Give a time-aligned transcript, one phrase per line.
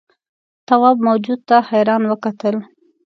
[0.67, 2.55] تواب موجود ته حیران وکتل.